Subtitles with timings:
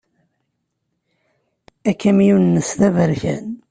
[1.89, 3.45] Akamyun-nnes d aberkan.